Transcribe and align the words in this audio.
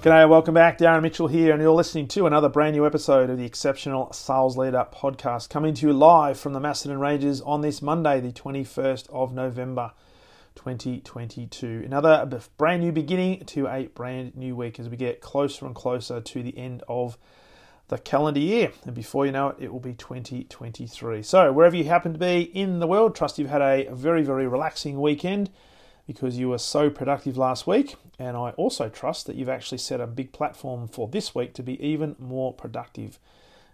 G'day, 0.00 0.26
welcome 0.26 0.54
back. 0.54 0.78
Darren 0.78 1.02
Mitchell 1.02 1.26
here, 1.26 1.52
and 1.52 1.60
you're 1.60 1.72
listening 1.72 2.08
to 2.08 2.26
another 2.26 2.48
brand 2.48 2.74
new 2.74 2.86
episode 2.86 3.28
of 3.28 3.36
the 3.36 3.44
Exceptional 3.44 4.10
Sales 4.14 4.56
Leader 4.56 4.86
podcast, 4.90 5.50
coming 5.50 5.74
to 5.74 5.88
you 5.88 5.92
live 5.92 6.40
from 6.40 6.54
the 6.54 6.58
Macedon 6.58 6.98
Ranges 6.98 7.42
on 7.42 7.60
this 7.60 7.82
Monday, 7.82 8.18
the 8.18 8.32
21st 8.32 9.10
of 9.10 9.34
November, 9.34 9.92
2022. 10.54 11.82
Another 11.84 12.40
brand 12.56 12.82
new 12.82 12.92
beginning 12.92 13.44
to 13.44 13.66
a 13.66 13.88
brand 13.88 14.34
new 14.34 14.56
week 14.56 14.80
as 14.80 14.88
we 14.88 14.96
get 14.96 15.20
closer 15.20 15.66
and 15.66 15.74
closer 15.74 16.18
to 16.18 16.42
the 16.42 16.56
end 16.56 16.82
of 16.88 17.18
the 17.88 17.98
calendar 17.98 18.40
year. 18.40 18.72
And 18.86 18.94
before 18.94 19.26
you 19.26 19.32
know 19.32 19.48
it, 19.48 19.56
it 19.64 19.70
will 19.70 19.80
be 19.80 19.92
2023. 19.92 21.22
So, 21.22 21.52
wherever 21.52 21.76
you 21.76 21.84
happen 21.84 22.14
to 22.14 22.18
be 22.18 22.40
in 22.40 22.78
the 22.78 22.86
world, 22.86 23.14
trust 23.14 23.38
you've 23.38 23.50
had 23.50 23.60
a 23.60 23.90
very, 23.92 24.22
very 24.22 24.46
relaxing 24.46 24.98
weekend 24.98 25.50
because 26.06 26.38
you 26.38 26.48
were 26.48 26.58
so 26.58 26.90
productive 26.90 27.36
last 27.36 27.66
week. 27.66 27.96
And 28.18 28.36
I 28.36 28.50
also 28.50 28.88
trust 28.88 29.26
that 29.26 29.36
you've 29.36 29.48
actually 29.48 29.78
set 29.78 30.00
a 30.00 30.06
big 30.06 30.32
platform 30.32 30.88
for 30.88 31.08
this 31.08 31.34
week 31.34 31.54
to 31.54 31.62
be 31.62 31.82
even 31.84 32.16
more 32.18 32.52
productive 32.52 33.18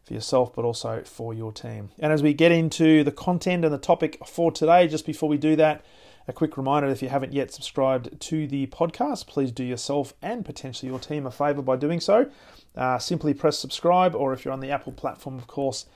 for 0.05 0.15
yourself, 0.15 0.55
but 0.55 0.65
also 0.65 1.03
for 1.05 1.35
your 1.35 1.53
team. 1.53 1.91
And 1.99 2.13
as 2.13 2.23
we 2.23 2.33
get 2.33 2.53
into 2.53 3.03
the 3.03 3.11
content 3.11 3.65
and 3.65 3.75
the 3.75 3.79
topic 3.79 4.19
for 4.27 4.53
today, 4.53 4.87
just 4.87 5.05
before 5.05 5.29
we 5.29 5.37
do 5.37 5.57
that, 5.57 5.85
a 6.29 6.33
quick 6.33 6.57
reminder 6.57 6.89
if 6.89 7.03
you 7.03 7.09
haven't 7.09 7.33
yet 7.33 7.53
subscribed 7.53 8.21
to 8.21 8.47
the 8.47 8.67
podcast, 8.69 9.27
please 9.27 9.53
do 9.53 9.65
yourself 9.65 10.15
and 10.23 10.45
potentially 10.45 10.91
your 10.91 10.99
team 10.99 11.27
a 11.27 11.31
favor 11.31 11.63
by 11.63 11.77
doing 11.77 12.01
so. 12.01 12.31
Uh, 12.77 12.99
simply 12.99 13.33
press 13.33 13.59
subscribe, 13.59 14.15
or 14.15 14.33
if 14.33 14.45
you're 14.45 14.53
on 14.53 14.61
the 14.61 14.71
Apple 14.71 14.93
platform, 14.93 15.39
of 15.39 15.47
course, 15.47 15.87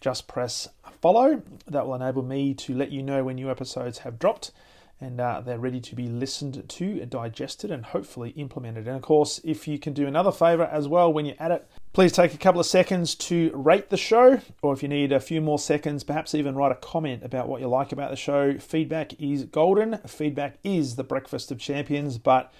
just 0.00 0.28
press 0.28 0.68
follow. 1.00 1.42
That 1.66 1.86
will 1.86 1.94
enable 1.94 2.22
me 2.22 2.54
to 2.54 2.74
let 2.74 2.92
you 2.92 3.02
know 3.02 3.24
when 3.24 3.36
new 3.36 3.50
episodes 3.50 3.98
have 3.98 4.18
dropped 4.18 4.52
and 5.00 5.20
uh, 5.20 5.40
they're 5.40 5.58
ready 5.58 5.80
to 5.80 5.94
be 5.94 6.08
listened 6.08 6.68
to, 6.68 7.06
digested, 7.06 7.70
and 7.70 7.84
hopefully 7.84 8.30
implemented. 8.30 8.88
And 8.88 8.96
of 8.96 9.02
course, 9.02 9.40
if 9.44 9.68
you 9.68 9.78
can 9.78 9.92
do 9.92 10.06
another 10.06 10.32
favor 10.32 10.64
as 10.64 10.88
well 10.88 11.12
when 11.12 11.24
you're 11.24 11.36
at 11.38 11.52
it, 11.52 11.68
please 11.92 12.12
take 12.12 12.34
a 12.34 12.38
couple 12.38 12.60
of 12.60 12.66
seconds 12.66 13.14
to 13.14 13.52
rate 13.54 13.90
the 13.90 13.96
show, 13.96 14.40
or 14.60 14.72
if 14.72 14.82
you 14.82 14.88
need 14.88 15.12
a 15.12 15.20
few 15.20 15.40
more 15.40 15.58
seconds, 15.58 16.02
perhaps 16.02 16.34
even 16.34 16.56
write 16.56 16.72
a 16.72 16.76
comment 16.76 17.22
about 17.22 17.48
what 17.48 17.60
you 17.60 17.68
like 17.68 17.92
about 17.92 18.10
the 18.10 18.16
show. 18.16 18.58
Feedback 18.58 19.20
is 19.20 19.44
golden, 19.44 19.98
feedback 19.98 20.58
is 20.64 20.96
the 20.96 21.04
breakfast 21.04 21.52
of 21.52 21.60
champions, 21.60 22.18
but 22.18 22.52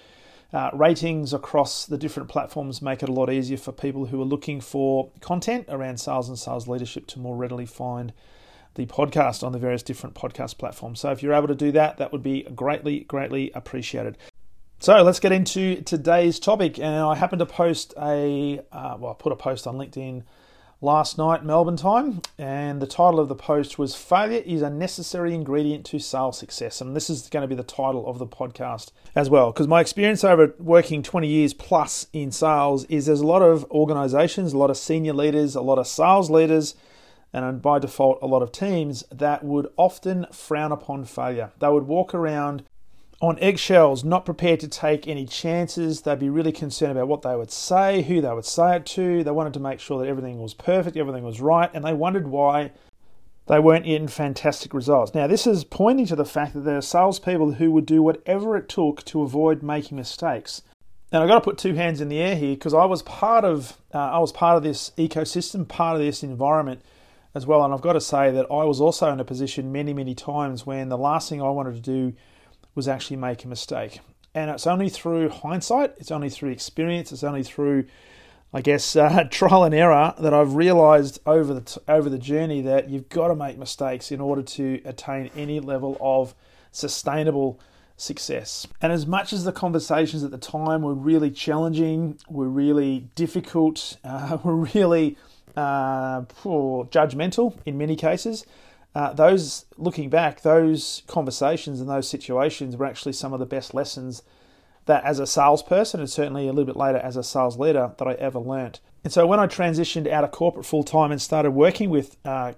uh, 0.53 0.69
ratings 0.73 1.33
across 1.33 1.85
the 1.85 1.97
different 1.97 2.29
platforms 2.29 2.81
make 2.81 3.03
it 3.03 3.09
a 3.09 3.13
lot 3.13 3.31
easier 3.31 3.57
for 3.57 3.71
people 3.71 4.07
who 4.07 4.19
are 4.19 4.25
looking 4.25 4.59
for 4.61 5.11
content 5.19 5.65
around 5.69 5.99
sales 5.99 6.27
and 6.27 6.39
sales 6.39 6.67
leadership 6.67 7.05
to 7.05 7.19
more 7.19 7.35
readily 7.35 7.65
find 7.65 8.13
the 8.75 8.85
podcast 8.85 9.43
on 9.43 9.51
the 9.51 9.59
various 9.59 9.83
different 9.83 10.15
podcast 10.15 10.57
platforms. 10.57 10.99
So 10.99 11.11
if 11.11 11.21
you're 11.21 11.33
able 11.33 11.47
to 11.47 11.55
do 11.55 11.71
that, 11.73 11.97
that 11.97 12.11
would 12.11 12.23
be 12.23 12.43
greatly, 12.55 13.01
greatly 13.01 13.51
appreciated. 13.53 14.17
So 14.79 15.01
let's 15.03 15.19
get 15.19 15.31
into 15.31 15.81
today's 15.81 16.39
topic. 16.39 16.79
And 16.79 17.03
I 17.03 17.15
happened 17.15 17.39
to 17.39 17.45
post 17.45 17.93
a, 18.01 18.61
uh, 18.71 18.95
well, 18.97 19.11
I 19.11 19.15
put 19.21 19.33
a 19.33 19.35
post 19.35 19.67
on 19.67 19.75
LinkedIn 19.75 20.23
last 20.81 21.17
night, 21.17 21.43
Melbourne 21.43 21.75
time, 21.75 22.21
and 22.37 22.81
the 22.81 22.87
title 22.87 23.19
of 23.19 23.27
the 23.27 23.35
post 23.35 23.77
was 23.77 23.95
Failure 23.95 24.41
is 24.45 24.61
a 24.61 24.69
Necessary 24.69 25.33
Ingredient 25.33 25.85
to 25.87 25.99
Sales 25.99 26.37
Success. 26.37 26.79
And 26.79 26.95
this 26.95 27.09
is 27.09 27.27
going 27.27 27.41
to 27.41 27.47
be 27.47 27.55
the 27.55 27.63
title 27.63 28.07
of 28.07 28.17
the 28.17 28.27
podcast 28.27 28.91
as 29.15 29.29
well, 29.29 29.51
because 29.51 29.67
my 29.67 29.81
experience 29.81 30.23
over 30.23 30.55
working 30.57 31.03
20 31.03 31.27
years 31.27 31.53
plus 31.53 32.07
in 32.13 32.31
sales 32.31 32.85
is 32.85 33.07
there's 33.07 33.19
a 33.19 33.27
lot 33.27 33.41
of 33.41 33.69
organizations, 33.71 34.53
a 34.53 34.57
lot 34.57 34.69
of 34.69 34.77
senior 34.77 35.13
leaders, 35.13 35.55
a 35.55 35.61
lot 35.61 35.77
of 35.77 35.87
sales 35.87 36.29
leaders 36.29 36.75
and 37.33 37.61
by 37.61 37.79
default, 37.79 38.19
a 38.21 38.27
lot 38.27 38.41
of 38.41 38.51
teams 38.51 39.03
that 39.11 39.43
would 39.43 39.67
often 39.77 40.25
frown 40.31 40.71
upon 40.71 41.05
failure. 41.05 41.51
They 41.59 41.69
would 41.69 41.87
walk 41.87 42.13
around 42.13 42.63
on 43.21 43.37
eggshells, 43.39 44.03
not 44.03 44.25
prepared 44.25 44.59
to 44.61 44.67
take 44.67 45.07
any 45.07 45.25
chances. 45.25 46.01
They'd 46.01 46.19
be 46.19 46.29
really 46.29 46.51
concerned 46.51 46.93
about 46.93 47.07
what 47.07 47.21
they 47.21 47.35
would 47.35 47.51
say, 47.51 48.01
who 48.01 48.21
they 48.21 48.33
would 48.33 48.45
say 48.45 48.77
it 48.77 48.85
to. 48.87 49.23
They 49.23 49.31
wanted 49.31 49.53
to 49.55 49.59
make 49.59 49.79
sure 49.79 49.99
that 49.99 50.09
everything 50.09 50.41
was 50.41 50.53
perfect, 50.53 50.97
everything 50.97 51.23
was 51.23 51.41
right, 51.41 51.69
and 51.73 51.83
they 51.83 51.93
wondered 51.93 52.27
why 52.27 52.71
they 53.47 53.59
weren't 53.59 53.85
getting 53.85 54.07
fantastic 54.07 54.73
results. 54.73 55.13
Now, 55.13 55.27
this 55.27 55.45
is 55.45 55.63
pointing 55.63 56.05
to 56.07 56.15
the 56.15 56.25
fact 56.25 56.53
that 56.53 56.61
there 56.61 56.77
are 56.77 56.81
salespeople 56.81 57.53
who 57.53 57.71
would 57.71 57.85
do 57.85 58.01
whatever 58.01 58.55
it 58.55 58.69
took 58.69 59.03
to 59.05 59.23
avoid 59.23 59.63
making 59.63 59.97
mistakes. 59.97 60.61
And 61.11 61.21
I've 61.21 61.29
got 61.29 61.39
to 61.39 61.41
put 61.41 61.57
two 61.57 61.73
hands 61.73 62.01
in 62.01 62.09
the 62.09 62.19
air 62.19 62.35
here 62.35 62.53
because 62.53 62.73
I 62.73 62.85
was 62.85 63.01
part 63.01 63.43
of 63.43 63.77
uh, 63.93 63.97
I 63.97 64.19
was 64.19 64.31
part 64.31 64.57
of 64.57 64.63
this 64.63 64.91
ecosystem, 64.97 65.67
part 65.67 65.95
of 65.95 66.01
this 66.01 66.21
environment 66.21 66.83
as 67.35 67.45
well. 67.45 67.63
And 67.63 67.73
I've 67.73 67.81
got 67.81 67.93
to 67.93 68.01
say 68.01 68.31
that 68.31 68.47
I 68.51 68.63
was 68.63 68.81
also 68.81 69.11
in 69.11 69.19
a 69.19 69.25
position 69.25 69.71
many, 69.71 69.93
many 69.93 70.15
times 70.15 70.65
when 70.65 70.89
the 70.89 70.97
last 70.97 71.29
thing 71.29 71.41
I 71.41 71.49
wanted 71.49 71.75
to 71.75 71.81
do 71.81 72.13
was 72.75 72.87
actually 72.87 73.17
make 73.17 73.43
a 73.43 73.47
mistake. 73.47 73.99
And 74.33 74.49
it's 74.51 74.67
only 74.67 74.89
through 74.89 75.29
hindsight, 75.29 75.95
it's 75.97 76.11
only 76.11 76.29
through 76.29 76.51
experience, 76.51 77.11
it's 77.11 77.23
only 77.23 77.43
through, 77.43 77.85
I 78.53 78.61
guess, 78.61 78.95
uh, 78.95 79.25
trial 79.29 79.63
and 79.63 79.75
error 79.75 80.13
that 80.19 80.33
I've 80.33 80.55
realized 80.55 81.19
over 81.25 81.53
the, 81.53 81.61
t- 81.61 81.81
over 81.87 82.09
the 82.09 82.19
journey 82.19 82.61
that 82.61 82.89
you've 82.89 83.09
got 83.09 83.29
to 83.29 83.35
make 83.35 83.57
mistakes 83.57 84.11
in 84.11 84.21
order 84.21 84.41
to 84.41 84.81
attain 84.85 85.31
any 85.35 85.59
level 85.59 85.97
of 85.99 86.35
sustainable 86.71 87.59
success. 87.97 88.65
And 88.81 88.93
as 88.93 89.05
much 89.05 89.33
as 89.33 89.43
the 89.43 89.51
conversations 89.51 90.23
at 90.23 90.31
the 90.31 90.37
time 90.37 90.83
were 90.83 90.93
really 90.93 91.31
challenging, 91.31 92.17
were 92.29 92.47
really 92.49 93.09
difficult, 93.15 93.97
uh, 94.03 94.37
were 94.43 94.55
really 94.55 95.17
uh, 95.59 96.21
judgmental 96.91 97.57
in 97.65 97.77
many 97.77 97.95
cases. 97.95 98.45
Uh, 98.95 99.13
those 99.13 99.65
looking 99.77 100.09
back, 100.09 100.41
those 100.41 101.03
conversations 101.07 101.79
and 101.79 101.89
those 101.89 102.07
situations 102.07 102.75
were 102.75 102.85
actually 102.85 103.13
some 103.13 103.33
of 103.33 103.39
the 103.39 103.45
best 103.45 103.73
lessons 103.73 104.23
that, 104.85 105.03
as 105.03 105.19
a 105.19 105.27
salesperson, 105.27 105.99
and 105.99 106.09
certainly 106.09 106.47
a 106.47 106.51
little 106.51 106.65
bit 106.65 106.75
later 106.75 106.97
as 106.97 107.15
a 107.15 107.23
sales 107.23 107.57
leader, 107.59 107.91
that 107.97 108.07
I 108.07 108.13
ever 108.13 108.39
learnt. 108.39 108.79
And 109.03 109.13
so, 109.13 109.27
when 109.27 109.39
I 109.39 109.45
transitioned 109.45 110.09
out 110.09 110.23
of 110.23 110.31
corporate 110.31 110.65
full 110.65 110.83
time 110.83 111.11
and 111.11 111.21
started 111.21 111.51
working 111.51 111.89
with 111.89 112.17
uh, 112.25 112.53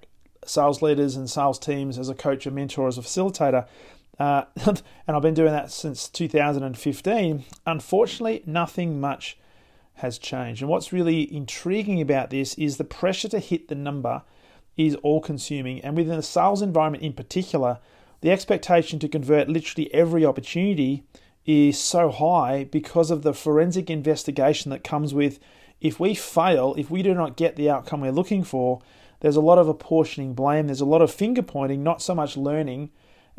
sales 0.45 0.81
leaders 0.81 1.15
and 1.15 1.29
sales 1.29 1.59
teams 1.59 1.99
as 1.99 2.07
a 2.07 2.15
coach, 2.15 2.45
a 2.45 2.51
mentor, 2.51 2.87
as 2.87 2.97
a 2.97 3.01
facilitator, 3.01 3.67
uh, 4.17 4.45
and 4.65 4.81
I've 5.07 5.21
been 5.21 5.33
doing 5.33 5.51
that 5.51 5.71
since 5.71 6.07
2015. 6.07 7.43
Unfortunately, 7.65 8.43
nothing 8.45 9.01
much 9.01 9.37
has 10.01 10.19
changed. 10.19 10.61
And 10.61 10.69
what's 10.69 10.93
really 10.93 11.33
intriguing 11.33 12.01
about 12.01 12.29
this 12.29 12.53
is 12.55 12.77
the 12.77 12.83
pressure 12.83 13.29
to 13.29 13.39
hit 13.39 13.67
the 13.67 13.75
number 13.75 14.21
is 14.77 14.95
all 14.95 15.21
consuming. 15.21 15.81
And 15.81 15.95
within 15.95 16.17
the 16.17 16.23
sales 16.23 16.61
environment 16.61 17.03
in 17.03 17.13
particular, 17.13 17.79
the 18.21 18.31
expectation 18.31 18.99
to 18.99 19.07
convert 19.07 19.49
literally 19.49 19.91
every 19.93 20.25
opportunity 20.25 21.03
is 21.45 21.79
so 21.79 22.09
high 22.09 22.65
because 22.65 23.09
of 23.09 23.23
the 23.23 23.33
forensic 23.33 23.89
investigation 23.89 24.69
that 24.71 24.83
comes 24.83 25.13
with 25.13 25.39
if 25.79 25.99
we 25.99 26.13
fail, 26.13 26.75
if 26.77 26.91
we 26.91 27.01
do 27.01 27.13
not 27.13 27.35
get 27.35 27.55
the 27.55 27.69
outcome 27.69 28.01
we're 28.01 28.11
looking 28.11 28.43
for, 28.43 28.81
there's 29.21 29.35
a 29.35 29.41
lot 29.41 29.57
of 29.57 29.67
apportioning 29.67 30.33
blame, 30.33 30.67
there's 30.67 30.81
a 30.81 30.85
lot 30.85 31.01
of 31.01 31.11
finger 31.11 31.41
pointing, 31.41 31.83
not 31.83 32.01
so 32.01 32.13
much 32.13 32.37
learning 32.37 32.91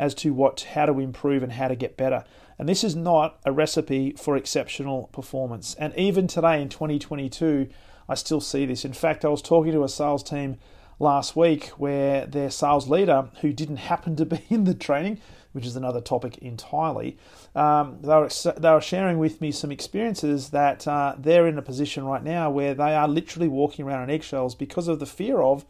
as 0.02 0.14
to 0.14 0.34
what 0.34 0.62
how 0.74 0.84
to 0.84 0.98
improve 0.98 1.44
and 1.44 1.52
how 1.52 1.68
to 1.68 1.76
get 1.76 1.96
better. 1.96 2.24
And 2.58 2.68
this 2.68 2.82
is 2.82 2.96
not 2.96 3.38
a 3.44 3.52
recipe 3.52 4.14
for 4.18 4.36
exceptional 4.36 5.08
performance. 5.12 5.76
And 5.78 5.94
even 5.96 6.26
today 6.26 6.60
in 6.60 6.68
2022, 6.68 7.68
I 8.08 8.16
still 8.16 8.40
see 8.40 8.66
this. 8.66 8.84
In 8.84 8.94
fact, 8.94 9.24
I 9.24 9.28
was 9.28 9.40
talking 9.40 9.70
to 9.70 9.84
a 9.84 9.88
sales 9.88 10.24
team 10.24 10.56
last 10.98 11.36
week 11.36 11.66
where 11.78 12.26
their 12.26 12.50
sales 12.50 12.88
leader, 12.88 13.28
who 13.42 13.52
didn't 13.52 13.76
happen 13.76 14.16
to 14.16 14.24
be 14.24 14.44
in 14.50 14.64
the 14.64 14.74
training, 14.74 15.20
which 15.52 15.66
is 15.66 15.76
another 15.76 16.00
topic 16.00 16.36
entirely, 16.38 17.16
um, 17.54 17.98
they, 18.02 18.08
were, 18.08 18.28
they 18.56 18.70
were 18.70 18.80
sharing 18.80 19.18
with 19.18 19.40
me 19.40 19.52
some 19.52 19.70
experiences 19.70 20.50
that 20.50 20.88
uh, 20.88 21.14
they're 21.16 21.46
in 21.46 21.58
a 21.58 21.62
position 21.62 22.04
right 22.04 22.24
now 22.24 22.50
where 22.50 22.74
they 22.74 22.92
are 22.96 23.06
literally 23.06 23.48
walking 23.48 23.84
around 23.84 24.02
on 24.02 24.10
eggshells 24.10 24.56
because 24.56 24.88
of 24.88 24.98
the 24.98 25.06
fear 25.06 25.40
of 25.40 25.64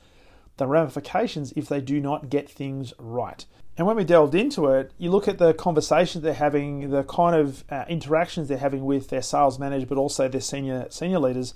the 0.56 0.66
ramifications 0.66 1.52
if 1.54 1.68
they 1.68 1.82
do 1.82 2.00
not 2.00 2.30
get 2.30 2.48
things 2.48 2.94
right. 2.98 3.44
And 3.76 3.86
when 3.86 3.96
we 3.96 4.04
delved 4.04 4.34
into 4.34 4.66
it, 4.69 4.92
you 4.98 5.10
look 5.10 5.28
at 5.28 5.38
the 5.38 5.54
conversations 5.54 6.22
they're 6.22 6.34
having, 6.34 6.90
the 6.90 7.04
kind 7.04 7.34
of 7.34 7.64
uh, 7.70 7.84
interactions 7.88 8.48
they're 8.48 8.58
having 8.58 8.84
with 8.84 9.08
their 9.08 9.22
sales 9.22 9.58
manager, 9.58 9.86
but 9.86 9.96
also 9.96 10.28
their 10.28 10.42
senior 10.42 10.86
senior 10.90 11.19
leaders. 11.19 11.54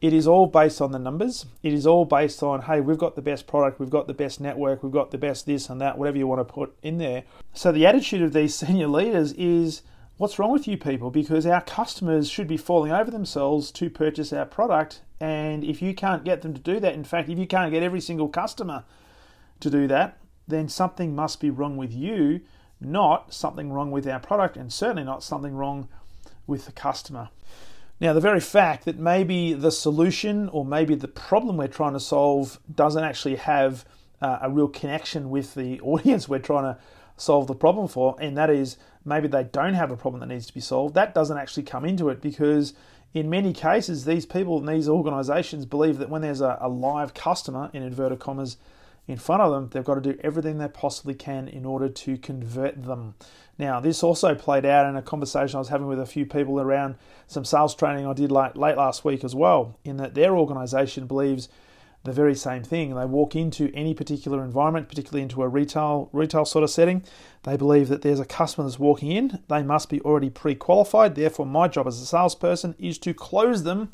It 0.00 0.14
is 0.14 0.26
all 0.26 0.46
based 0.46 0.80
on 0.80 0.92
the 0.92 0.98
numbers. 0.98 1.44
It 1.62 1.74
is 1.74 1.86
all 1.86 2.06
based 2.06 2.42
on, 2.42 2.62
hey, 2.62 2.80
we've 2.80 2.96
got 2.96 3.16
the 3.16 3.22
best 3.22 3.46
product, 3.46 3.78
we've 3.78 3.90
got 3.90 4.06
the 4.06 4.14
best 4.14 4.40
network, 4.40 4.82
we've 4.82 4.92
got 4.92 5.10
the 5.10 5.18
best 5.18 5.44
this 5.44 5.68
and 5.68 5.78
that, 5.82 5.98
whatever 5.98 6.16
you 6.16 6.26
want 6.26 6.40
to 6.40 6.50
put 6.50 6.74
in 6.82 6.96
there. 6.96 7.24
So 7.52 7.70
the 7.70 7.84
attitude 7.84 8.22
of 8.22 8.32
these 8.32 8.54
senior 8.66 8.88
leaders 8.88 9.32
is, 9.34 9.82
what's 10.16 10.38
wrong 10.38 10.52
with 10.52 10.66
you 10.66 10.78
people? 10.78 11.10
Because 11.10 11.44
our 11.44 11.60
customers 11.60 12.30
should 12.30 12.48
be 12.48 12.56
falling 12.56 12.92
over 12.92 13.10
themselves 13.10 13.70
to 13.72 13.90
purchase 13.90 14.32
our 14.32 14.46
product. 14.46 15.02
And 15.20 15.62
if 15.62 15.82
you 15.82 15.94
can't 15.94 16.24
get 16.24 16.40
them 16.40 16.54
to 16.54 16.60
do 16.60 16.80
that, 16.80 16.94
in 16.94 17.04
fact, 17.04 17.28
if 17.28 17.38
you 17.38 17.46
can't 17.46 17.70
get 17.70 17.82
every 17.82 18.00
single 18.00 18.28
customer 18.28 18.84
to 19.60 19.68
do 19.68 19.86
that, 19.88 20.16
then 20.50 20.68
something 20.68 21.14
must 21.14 21.40
be 21.40 21.50
wrong 21.50 21.76
with 21.76 21.92
you, 21.92 22.40
not 22.80 23.32
something 23.32 23.72
wrong 23.72 23.90
with 23.90 24.06
our 24.06 24.20
product, 24.20 24.56
and 24.56 24.72
certainly 24.72 25.04
not 25.04 25.22
something 25.22 25.54
wrong 25.54 25.88
with 26.46 26.66
the 26.66 26.72
customer. 26.72 27.30
Now, 28.00 28.14
the 28.14 28.20
very 28.20 28.40
fact 28.40 28.86
that 28.86 28.98
maybe 28.98 29.52
the 29.52 29.70
solution 29.70 30.48
or 30.48 30.64
maybe 30.64 30.94
the 30.94 31.08
problem 31.08 31.56
we're 31.56 31.68
trying 31.68 31.92
to 31.92 32.00
solve 32.00 32.58
doesn't 32.74 33.04
actually 33.04 33.36
have 33.36 33.84
uh, 34.22 34.38
a 34.42 34.50
real 34.50 34.68
connection 34.68 35.30
with 35.30 35.54
the 35.54 35.80
audience 35.82 36.28
we're 36.28 36.38
trying 36.38 36.74
to 36.74 36.80
solve 37.16 37.46
the 37.46 37.54
problem 37.54 37.88
for, 37.88 38.16
and 38.18 38.36
that 38.36 38.48
is 38.48 38.78
maybe 39.04 39.28
they 39.28 39.44
don't 39.44 39.74
have 39.74 39.90
a 39.90 39.96
problem 39.96 40.20
that 40.20 40.34
needs 40.34 40.46
to 40.46 40.54
be 40.54 40.60
solved, 40.60 40.94
that 40.94 41.14
doesn't 41.14 41.36
actually 41.36 41.62
come 41.62 41.84
into 41.84 42.08
it 42.08 42.20
because 42.20 42.72
in 43.12 43.28
many 43.28 43.52
cases, 43.52 44.04
these 44.04 44.24
people 44.24 44.58
and 44.58 44.68
these 44.68 44.88
organizations 44.88 45.66
believe 45.66 45.98
that 45.98 46.08
when 46.08 46.22
there's 46.22 46.40
a, 46.40 46.56
a 46.60 46.68
live 46.68 47.12
customer, 47.12 47.68
in 47.72 47.82
inverted 47.82 48.20
commas, 48.20 48.56
in 49.10 49.18
front 49.18 49.42
of 49.42 49.50
them, 49.50 49.68
they've 49.70 49.84
got 49.84 49.96
to 49.96 50.00
do 50.00 50.18
everything 50.22 50.58
they 50.58 50.68
possibly 50.68 51.14
can 51.14 51.48
in 51.48 51.64
order 51.64 51.88
to 51.88 52.16
convert 52.16 52.84
them. 52.84 53.14
Now, 53.58 53.80
this 53.80 54.04
also 54.04 54.36
played 54.36 54.64
out 54.64 54.88
in 54.88 54.94
a 54.94 55.02
conversation 55.02 55.56
I 55.56 55.58
was 55.58 55.68
having 55.68 55.88
with 55.88 55.98
a 55.98 56.06
few 56.06 56.24
people 56.24 56.60
around 56.60 56.94
some 57.26 57.44
sales 57.44 57.74
training 57.74 58.06
I 58.06 58.12
did 58.12 58.30
late, 58.30 58.56
late 58.56 58.76
last 58.76 59.04
week 59.04 59.24
as 59.24 59.34
well, 59.34 59.76
in 59.84 59.96
that 59.96 60.14
their 60.14 60.36
organization 60.36 61.08
believes 61.08 61.48
the 62.04 62.12
very 62.12 62.36
same 62.36 62.62
thing. 62.62 62.94
They 62.94 63.04
walk 63.04 63.34
into 63.34 63.70
any 63.74 63.94
particular 63.94 64.44
environment, 64.44 64.88
particularly 64.88 65.22
into 65.22 65.42
a 65.42 65.48
retail 65.48 66.08
retail 66.12 66.44
sort 66.44 66.62
of 66.62 66.70
setting. 66.70 67.02
They 67.42 67.56
believe 67.56 67.88
that 67.88 68.02
there's 68.02 68.20
a 68.20 68.24
customer 68.24 68.66
that's 68.66 68.78
walking 68.78 69.10
in. 69.10 69.40
They 69.48 69.64
must 69.64 69.90
be 69.90 70.00
already 70.02 70.30
pre-qualified. 70.30 71.16
Therefore, 71.16 71.46
my 71.46 71.66
job 71.66 71.88
as 71.88 72.00
a 72.00 72.06
salesperson 72.06 72.76
is 72.78 72.96
to 72.98 73.12
close 73.12 73.64
them 73.64 73.90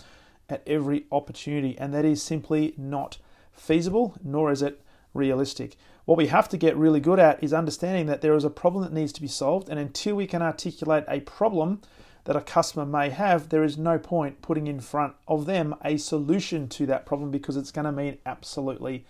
at 0.48 0.62
every 0.66 1.06
opportunity, 1.10 1.76
and 1.78 1.94
that 1.94 2.04
is 2.04 2.22
simply 2.22 2.74
not 2.76 3.16
feasible, 3.50 4.14
nor 4.22 4.52
is 4.52 4.60
it 4.62 4.82
realistic. 5.16 5.76
What 6.04 6.18
we 6.18 6.28
have 6.28 6.48
to 6.50 6.56
get 6.56 6.76
really 6.76 7.00
good 7.00 7.18
at 7.18 7.42
is 7.42 7.52
understanding 7.52 8.06
that 8.06 8.20
there 8.20 8.36
is 8.36 8.44
a 8.44 8.50
problem 8.50 8.84
that 8.84 8.92
needs 8.92 9.12
to 9.14 9.20
be 9.20 9.26
solved, 9.26 9.68
and 9.68 9.78
until 9.78 10.14
we 10.14 10.26
can 10.26 10.42
articulate 10.42 11.04
a 11.08 11.20
problem 11.20 11.80
that 12.24 12.36
a 12.36 12.40
customer 12.40 12.84
may 12.84 13.10
have, 13.10 13.48
there 13.48 13.64
is 13.64 13.78
no 13.78 13.98
point 13.98 14.42
putting 14.42 14.66
in 14.66 14.80
front 14.80 15.14
of 15.26 15.46
them 15.46 15.74
a 15.84 15.96
solution 15.96 16.68
to 16.68 16.86
that 16.86 17.06
problem 17.06 17.30
because 17.30 17.56
it's 17.56 17.72
going 17.72 17.84
to 17.84 17.92
mean 17.92 18.18
absolutely 18.26 19.04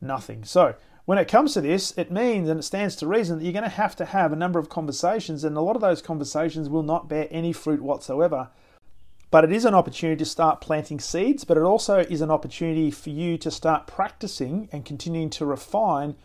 nothing. 0.00 0.44
So, 0.44 0.74
when 1.04 1.18
it 1.18 1.26
comes 1.26 1.54
to 1.54 1.60
this, 1.60 1.92
it 1.98 2.12
means 2.12 2.48
and 2.48 2.60
it 2.60 2.62
stands 2.62 2.94
to 2.96 3.08
reason 3.08 3.38
that 3.38 3.44
you're 3.44 3.52
going 3.52 3.64
to 3.64 3.68
have 3.68 3.96
to 3.96 4.04
have 4.04 4.32
a 4.32 4.36
number 4.36 4.60
of 4.60 4.68
conversations, 4.68 5.42
and 5.42 5.56
a 5.56 5.60
lot 5.60 5.76
of 5.76 5.82
those 5.82 6.00
conversations 6.00 6.68
will 6.68 6.84
not 6.84 7.08
bear 7.08 7.26
any 7.30 7.52
fruit 7.52 7.82
whatsoever. 7.82 8.48
But 9.32 9.44
it 9.44 9.52
is 9.52 9.64
an 9.64 9.72
opportunity 9.74 10.18
to 10.18 10.26
start 10.26 10.60
planting 10.60 11.00
seeds, 11.00 11.44
but 11.44 11.56
it 11.56 11.62
also 11.62 12.00
is 12.00 12.20
an 12.20 12.30
opportunity 12.30 12.90
for 12.90 13.08
you 13.08 13.38
to 13.38 13.50
start 13.50 13.86
practicing 13.86 14.68
and 14.72 14.84
continuing 14.84 15.30
to 15.30 15.46
refine 15.46 16.16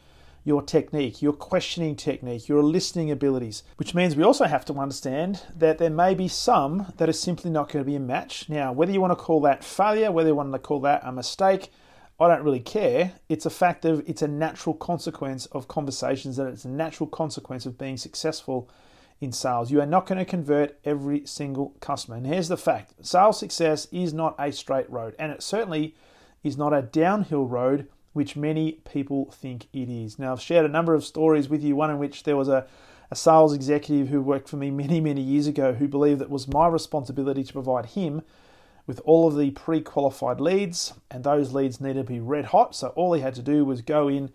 your 0.44 0.62
technique, 0.62 1.22
your 1.22 1.32
questioning 1.32 1.96
technique, 1.96 2.50
your 2.50 2.62
listening 2.62 3.10
abilities, 3.10 3.64
which 3.78 3.96
means 3.96 4.18
we 4.18 4.24
also 4.24 4.44
have 4.44 4.66
to 4.66 4.74
understand 4.74 5.42
that 5.56 5.78
there 5.78 5.90
may 5.90 6.16
be 6.16 6.28
some 6.28 6.92
that 6.98 7.08
are 7.08 7.14
simply 7.14 7.50
not 7.50 7.72
going 7.72 7.86
to 7.86 7.90
be 7.90 7.96
a 7.96 8.00
match. 8.00 8.50
Now, 8.50 8.74
whether 8.74 8.92
you 8.92 9.00
want 9.00 9.12
to 9.12 9.24
call 9.24 9.40
that 9.40 9.64
failure, 9.64 10.12
whether 10.12 10.28
you 10.28 10.36
want 10.36 10.52
to 10.52 10.60
call 10.60 10.82
that 10.82 11.02
a 11.06 11.12
mistake, 11.14 11.72
I 12.20 12.28
don't 12.28 12.44
really 12.44 12.60
care. 12.60 13.14
It's 13.30 13.46
a 13.46 13.50
fact 13.50 13.86
of 13.86 14.04
it's 14.06 14.22
a 14.22 14.28
natural 14.28 14.76
consequence 14.76 15.46
of 15.48 15.70
conversations 15.70 16.40
and 16.40 16.50
it's 16.50 16.66
a 16.66 16.70
natural 16.70 17.08
consequence 17.08 17.66
of 17.66 17.78
being 17.78 17.96
successful 17.96 18.70
in 19.20 19.32
sales. 19.32 19.72
You 19.72 19.82
are 19.82 19.86
not 19.86 20.06
going 20.06 20.20
to 20.20 20.26
convert 20.26 20.78
every 20.86 21.26
single 21.26 21.76
customer. 21.80 22.18
And 22.18 22.28
here's 22.28 22.48
the 22.48 22.58
fact 22.58 22.94
sales 23.02 23.40
success 23.40 23.88
is 23.92 24.14
not 24.14 24.36
a 24.40 24.52
straight 24.52 24.90
road, 24.90 25.16
and 25.18 25.32
it 25.32 25.42
certainly 25.42 25.96
is 26.44 26.58
not 26.58 26.74
a 26.74 26.82
downhill 26.82 27.46
road 27.46 27.88
which 28.14 28.36
many 28.36 28.74
people 28.90 29.32
think 29.32 29.68
it 29.74 29.90
is. 29.90 30.18
Now, 30.18 30.32
I've 30.32 30.42
shared 30.42 30.66
a 30.66 30.70
number 30.70 30.96
of 30.96 31.06
stories 31.06 31.50
with 31.50 31.64
you, 31.64 31.76
one 31.76 31.92
in 31.92 32.00
which 32.00 32.24
there 32.24 32.36
was 32.36 32.48
a, 32.48 32.66
a 33.12 33.16
sales 33.16 33.54
executive 33.54 34.08
who 34.08 34.22
worked 34.22 34.50
for 34.50 34.58
me 34.58 34.72
many, 34.72 35.00
many 35.00 35.22
years 35.22 35.46
ago 35.46 35.74
who 35.74 35.88
believed 35.88 36.22
it 36.22 36.30
was 36.30 36.48
my 36.48 36.68
responsibility 36.68 37.44
to 37.44 37.54
provide 37.54 37.88
him 37.88 38.24
with 38.88 39.00
all 39.04 39.28
of 39.28 39.38
the 39.38 39.52
pre 39.52 39.82
qualified 39.82 40.40
leads, 40.40 40.94
and 41.12 41.24
those 41.24 41.54
leads 41.54 41.80
needed 41.80 42.08
to 42.08 42.12
be 42.12 42.20
red 42.20 42.46
hot. 42.46 42.76
So 42.76 42.88
all 42.90 43.14
he 43.14 43.22
had 43.22 43.36
to 43.36 43.44
do 43.44 43.64
was 43.64 43.82
go 43.82 44.08
in, 44.08 44.32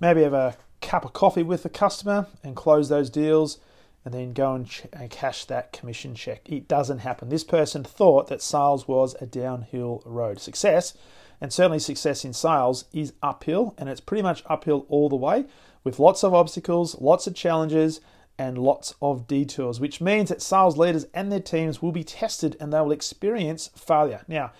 maybe 0.00 0.22
have 0.22 0.32
a 0.32 0.56
cup 0.80 1.04
of 1.04 1.12
coffee 1.12 1.42
with 1.42 1.64
the 1.64 1.68
customer 1.68 2.26
and 2.42 2.56
close 2.56 2.88
those 2.88 3.10
deals, 3.10 3.58
and 4.04 4.12
then 4.12 4.32
go 4.32 4.54
and, 4.54 4.68
ch- 4.68 4.86
and 4.92 5.10
cash 5.10 5.44
that 5.44 5.72
commission 5.72 6.14
check. 6.14 6.40
It 6.50 6.68
doesn't 6.68 6.98
happen. 6.98 7.28
This 7.28 7.44
person 7.44 7.84
thought 7.84 8.28
that 8.28 8.42
sales 8.42 8.88
was 8.88 9.14
a 9.20 9.26
downhill 9.26 10.02
road. 10.04 10.40
Success 10.40 10.94
and 11.40 11.52
certainly 11.52 11.80
success 11.80 12.24
in 12.24 12.32
sales 12.32 12.84
is 12.92 13.14
uphill, 13.20 13.74
and 13.76 13.88
it's 13.88 14.00
pretty 14.00 14.22
much 14.22 14.44
uphill 14.46 14.86
all 14.88 15.08
the 15.08 15.16
way 15.16 15.44
with 15.84 15.98
lots 15.98 16.22
of 16.22 16.32
obstacles, 16.32 17.00
lots 17.00 17.26
of 17.26 17.34
challenges, 17.34 18.00
and 18.38 18.58
lots 18.58 18.94
of 19.02 19.26
detours, 19.26 19.78
which 19.80 20.00
means 20.00 20.28
that 20.28 20.40
sales 20.40 20.76
leaders 20.76 21.06
and 21.12 21.30
their 21.30 21.40
teams 21.40 21.82
will 21.82 21.92
be 21.92 22.04
tested 22.04 22.56
and 22.60 22.72
they 22.72 22.80
will 22.80 22.92
experience 22.92 23.70
failure. 23.76 24.22
Now, 24.26 24.52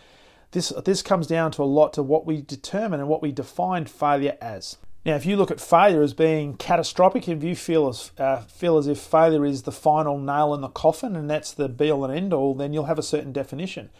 this, 0.50 0.70
this 0.84 1.02
comes 1.02 1.26
down 1.26 1.52
to 1.52 1.62
a 1.62 1.64
lot 1.64 1.92
to 1.94 2.02
what 2.02 2.26
we 2.26 2.42
determine 2.42 3.00
and 3.00 3.08
what 3.08 3.22
we 3.22 3.32
define 3.32 3.86
failure 3.86 4.36
as. 4.40 4.76
Now, 5.04 5.16
if 5.16 5.26
you 5.26 5.36
look 5.36 5.50
at 5.50 5.60
failure 5.60 6.02
as 6.02 6.14
being 6.14 6.54
catastrophic, 6.54 7.28
if 7.28 7.42
you 7.42 7.56
feel 7.56 7.88
as 7.88 8.12
uh, 8.18 8.42
feel 8.42 8.78
as 8.78 8.86
if 8.86 9.00
failure 9.00 9.44
is 9.44 9.62
the 9.62 9.72
final 9.72 10.16
nail 10.16 10.54
in 10.54 10.60
the 10.60 10.68
coffin 10.68 11.16
and 11.16 11.28
that's 11.28 11.52
the 11.52 11.68
be 11.68 11.90
all 11.90 12.04
and 12.04 12.14
end 12.14 12.32
all, 12.32 12.54
then 12.54 12.72
you'll 12.72 12.84
have 12.84 13.00
a 13.00 13.02
certain 13.02 13.32
definition. 13.32 13.90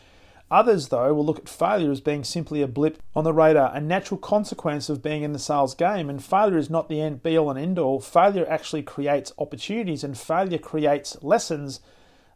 Others, 0.48 0.88
though, 0.88 1.14
will 1.14 1.24
look 1.24 1.38
at 1.38 1.48
failure 1.48 1.90
as 1.90 2.02
being 2.02 2.22
simply 2.22 2.60
a 2.60 2.68
blip 2.68 3.02
on 3.16 3.24
the 3.24 3.32
radar, 3.32 3.74
a 3.74 3.80
natural 3.80 4.18
consequence 4.18 4.90
of 4.90 5.02
being 5.02 5.22
in 5.22 5.32
the 5.32 5.38
sales 5.38 5.74
game. 5.74 6.10
And 6.10 6.22
failure 6.22 6.58
is 6.58 6.68
not 6.68 6.90
the 6.90 7.00
end 7.00 7.22
be 7.22 7.38
all 7.38 7.50
and 7.50 7.58
end 7.58 7.78
all. 7.78 8.00
Failure 8.00 8.46
actually 8.48 8.82
creates 8.82 9.32
opportunities, 9.38 10.04
and 10.04 10.16
failure 10.16 10.58
creates 10.58 11.16
lessons 11.22 11.80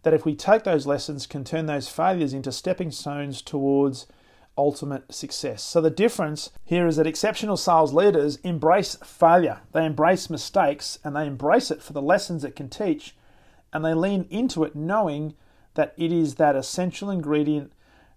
that, 0.03 0.15
if 0.15 0.25
we 0.25 0.35
take 0.35 0.65
those 0.65 0.87
lessons, 0.87 1.27
can 1.27 1.45
turn 1.45 1.67
those 1.67 1.89
failures 1.91 2.33
into 2.33 2.51
stepping 2.51 2.91
stones 2.91 3.43
towards 3.43 4.07
ultimate 4.59 5.15
success. 5.15 5.63
So, 5.63 5.81
the 5.81 5.91
difference 5.91 6.51
here 6.65 6.87
is 6.87 6.97
that 6.97 7.07
exceptional 7.07 7.57
sales 7.57 7.93
leaders 7.93 8.37
embrace 8.37 8.97
failure, 9.05 9.61
they 9.73 9.85
embrace 9.85 10.31
mistakes, 10.31 10.99
and 11.05 11.15
they 11.15 11.27
embrace 11.27 11.71
it 11.71 11.83
for 11.83 11.93
the 11.93 12.03
lessons 12.03 12.45
it 12.45 12.57
can 12.57 12.69
teach, 12.69 13.15
and 13.73 13.85
they 13.85 13.95
lean 13.95 14.27
into 14.31 14.65
it 14.65 14.75
knowing 14.75 15.35
that 15.75 15.95
it 15.97 16.11
is 16.11 16.37
that 16.37 16.57
essential 16.57 17.11
ingredient 17.11 17.73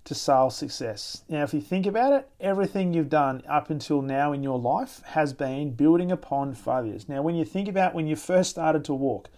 to 0.05 0.15
sales 0.15 0.55
success. 0.55 1.23
Now, 1.29 1.43
if 1.43 1.53
you 1.53 1.61
think 1.61 1.85
about 1.85 2.13
it, 2.13 2.29
everything 2.39 2.93
you've 2.93 3.09
done 3.09 3.43
up 3.47 3.69
until 3.69 4.01
now 4.01 4.33
in 4.33 4.41
your 4.41 4.57
life 4.57 5.01
has 5.07 5.33
been 5.33 5.71
building 5.71 6.11
upon 6.11 6.55
failures. 6.55 7.07
Now, 7.07 7.21
when 7.21 7.35
you 7.35 7.45
think 7.45 7.67
about 7.67 7.93
when 7.93 8.07
you 8.07 8.15
first 8.15 8.49
started 8.49 8.83
to 8.85 8.93
walk, 8.93 9.29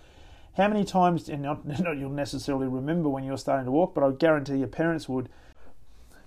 how 0.58 0.68
many 0.68 0.84
times, 0.84 1.30
and 1.30 1.42
not, 1.42 1.66
not 1.80 1.98
you'll 1.98 2.10
necessarily 2.10 2.68
remember 2.68 3.10
when 3.10 3.24
you 3.24 3.32
were 3.32 3.38
starting 3.38 3.66
to 3.66 3.72
walk, 3.72 3.94
but 3.94 4.04
I 4.04 4.12
guarantee 4.12 4.58
your 4.58 4.68
parents 4.68 5.10
would, 5.10 5.30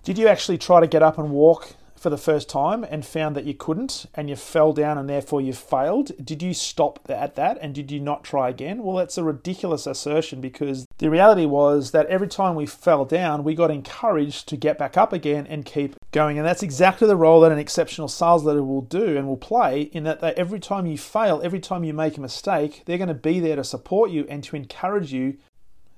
did 0.04 0.18
you 0.18 0.28
actually 0.28 0.58
try 0.58 0.80
to 0.80 0.86
get 0.86 1.02
up 1.02 1.18
and 1.18 1.30
walk 1.30 1.74
for 2.04 2.10
the 2.10 2.18
first 2.18 2.50
time 2.50 2.84
and 2.84 3.06
found 3.06 3.34
that 3.34 3.46
you 3.46 3.54
couldn't 3.54 4.04
and 4.14 4.28
you 4.28 4.36
fell 4.36 4.74
down 4.74 4.98
and 4.98 5.08
therefore 5.08 5.40
you 5.40 5.54
failed, 5.54 6.12
did 6.22 6.42
you 6.42 6.52
stop 6.52 7.00
at 7.08 7.34
that 7.34 7.56
and 7.62 7.74
did 7.74 7.90
you 7.90 7.98
not 7.98 8.22
try 8.22 8.50
again? 8.50 8.82
Well, 8.82 8.96
that's 8.96 9.16
a 9.16 9.24
ridiculous 9.24 9.86
assertion 9.86 10.42
because 10.42 10.86
the 10.98 11.08
reality 11.08 11.46
was 11.46 11.92
that 11.92 12.04
every 12.08 12.28
time 12.28 12.56
we 12.56 12.66
fell 12.66 13.06
down, 13.06 13.42
we 13.42 13.54
got 13.54 13.70
encouraged 13.70 14.46
to 14.48 14.58
get 14.58 14.76
back 14.76 14.98
up 14.98 15.14
again 15.14 15.46
and 15.46 15.64
keep 15.64 15.96
going. 16.12 16.36
And 16.36 16.46
that's 16.46 16.62
exactly 16.62 17.08
the 17.08 17.16
role 17.16 17.40
that 17.40 17.52
an 17.52 17.58
exceptional 17.58 18.08
sales 18.08 18.44
leader 18.44 18.62
will 18.62 18.82
do 18.82 19.16
and 19.16 19.26
will 19.26 19.38
play 19.38 19.84
in 19.94 20.04
that 20.04 20.22
every 20.22 20.60
time 20.60 20.84
you 20.84 20.98
fail, 20.98 21.40
every 21.42 21.60
time 21.60 21.84
you 21.84 21.94
make 21.94 22.18
a 22.18 22.20
mistake, 22.20 22.82
they're 22.84 22.98
going 22.98 23.08
to 23.08 23.14
be 23.14 23.40
there 23.40 23.56
to 23.56 23.64
support 23.64 24.10
you 24.10 24.26
and 24.28 24.44
to 24.44 24.56
encourage 24.56 25.10
you 25.10 25.38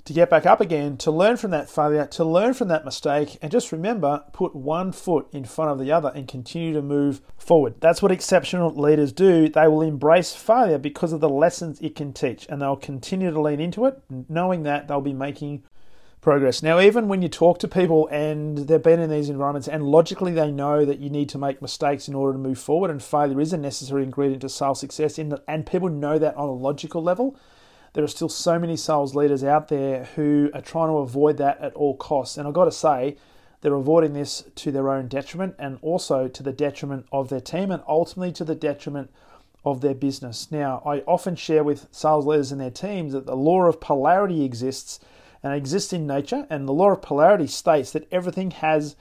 to 0.07 0.13
get 0.13 0.31
back 0.31 0.47
up 0.47 0.61
again, 0.61 0.97
to 0.99 1.11
learn 1.11 1.37
from 1.37 1.51
that 1.51 1.69
failure, 1.69 2.07
to 2.07 2.25
learn 2.25 2.55
from 2.55 2.69
that 2.69 2.85
mistake, 2.85 3.39
and 3.43 3.51
just 3.51 3.73
remember 3.73 4.25
put 4.33 4.55
one 4.55 4.93
foot 4.93 5.27
in 5.33 5.45
front 5.45 5.73
of 5.73 5.79
the 5.79 5.93
other 5.93 6.13
and 6.15 6.29
continue 6.29 6.73
to 6.73 6.81
move 6.81 7.21
forward. 7.37 7.75
That's 7.81 8.01
what 8.01 8.13
exceptional 8.13 8.71
leaders 8.71 9.13
do. 9.13 9.49
They 9.49 9.67
will 9.67 9.83
embrace 9.83 10.33
failure 10.33 10.79
because 10.79 11.13
of 11.13 11.21
the 11.21 11.29
lessons 11.29 11.81
it 11.81 11.97
can 11.97 12.13
teach, 12.13 12.47
and 12.49 12.63
they'll 12.63 12.77
continue 12.77 13.31
to 13.31 13.41
lean 13.41 13.61
into 13.61 13.85
it, 13.85 14.01
knowing 14.29 14.63
that 14.63 14.87
they'll 14.87 15.01
be 15.01 15.13
making 15.13 15.65
progress. 16.21 16.63
Now, 16.63 16.81
even 16.81 17.09
when 17.09 17.23
you 17.23 17.29
talk 17.29 17.59
to 17.61 17.69
people 17.69 18.09
and 18.09 18.59
they've 18.59 18.83
been 18.83 19.01
in 19.01 19.11
these 19.11 19.29
environments 19.29 19.69
and 19.69 19.85
logically 19.85 20.33
they 20.33 20.51
know 20.51 20.85
that 20.85 20.99
you 20.99 21.11
need 21.11 21.29
to 21.31 21.39
make 21.39 21.63
mistakes 21.63 22.09
in 22.09 22.15
order 22.15 22.33
to 22.33 22.39
move 22.39 22.59
forward, 22.59 22.91
and 22.91 23.03
failure 23.03 23.41
is 23.41 23.53
a 23.53 23.59
necessary 23.59 24.05
ingredient 24.05 24.43
to 24.43 24.49
sales 24.49 24.81
success, 24.81 25.19
in 25.19 25.31
the, 25.31 25.43
and 25.49 25.67
people 25.67 25.89
know 25.89 26.17
that 26.19 26.37
on 26.37 26.49
a 26.49 26.53
logical 26.53 27.03
level 27.03 27.37
there 27.97 28.05
are 28.05 28.09
still 28.09 28.29
so 28.29 28.59
many 28.59 28.76
sales 28.76 29.15
leaders 29.15 29.43
out 29.43 29.69
there 29.69 30.05
who 30.17 30.50
are 30.53 30.61
trying 30.61 30.91
to 30.91 30.99
avoid 30.99 31.38
that 31.38 31.59
at 31.62 31.73
all 31.73 31.97
costs. 31.97 32.37
And 32.37 32.47
I've 32.47 32.53
got 32.53 32.67
to 32.67 32.71
say, 32.71 33.17
they're 33.62 33.73
avoiding 33.73 34.12
this 34.12 34.45
to 34.57 34.71
their 34.71 34.91
own 34.91 35.09
detriment 35.09 35.55
and 35.59 35.79
also 35.81 36.29
to 36.29 36.43
the 36.43 36.53
detriment 36.53 37.07
of 37.11 37.31
their 37.31 37.41
team 37.41 37.71
and 37.71 37.83
ultimately 37.88 38.33
to 38.33 38.45
the 38.45 38.55
detriment 38.55 39.11
of 39.65 39.81
their 39.81 39.95
business. 39.95 40.53
Now, 40.53 40.83
I 40.85 40.99
often 41.07 41.37
share 41.37 41.65
with 41.65 41.88
sales 41.91 42.26
leaders 42.26 42.53
and 42.53 42.61
their 42.61 42.71
teams 42.71 43.15
that 43.15 43.25
the 43.25 43.35
law 43.35 43.62
of 43.62 43.81
polarity 43.81 44.45
exists 44.45 45.00
and 45.43 45.55
exists 45.55 45.95
in 45.95 46.07
nature, 46.07 46.47
and 46.50 46.69
the 46.69 46.75
law 46.75 46.91
of 46.91 47.00
polarity 47.00 47.47
states 47.47 47.93
that 47.93 48.07
everything 48.12 48.50
has 48.50 48.95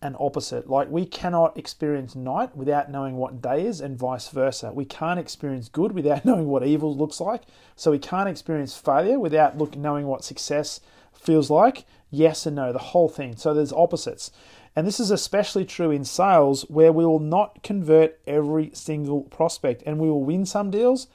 an 0.00 0.16
opposite. 0.18 0.68
Like 0.68 0.90
we 0.90 1.04
cannot 1.04 1.56
experience 1.56 2.14
night 2.14 2.56
without 2.56 2.90
knowing 2.90 3.16
what 3.16 3.42
day 3.42 3.66
is, 3.66 3.80
and 3.80 3.98
vice 3.98 4.28
versa. 4.28 4.72
We 4.72 4.84
can't 4.84 5.18
experience 5.18 5.68
good 5.68 5.92
without 5.92 6.24
knowing 6.26 6.46
what 6.46 6.66
evil 6.66 6.94
looks 6.96 7.20
like. 7.20 7.42
So 7.76 7.90
we 7.90 7.98
can't 7.98 8.28
experience 8.28 8.76
failure 8.76 9.18
without 9.18 9.58
look, 9.58 9.76
knowing 9.76 10.06
what 10.06 10.24
success 10.24 10.80
feels 11.12 11.50
like. 11.50 11.84
Yes 12.10 12.46
and 12.46 12.56
no, 12.56 12.72
the 12.72 12.78
whole 12.78 13.08
thing. 13.08 13.36
So 13.36 13.52
there's 13.52 13.72
opposites. 13.72 14.30
And 14.76 14.86
this 14.86 15.00
is 15.00 15.10
especially 15.10 15.64
true 15.64 15.90
in 15.90 16.04
sales 16.04 16.62
where 16.68 16.92
we 16.92 17.04
will 17.04 17.18
not 17.18 17.62
convert 17.62 18.20
every 18.26 18.70
single 18.74 19.22
prospect 19.22 19.82
and 19.84 19.98
we 19.98 20.08
will 20.08 20.22
win 20.22 20.46
some 20.46 20.70
deals 20.70 21.08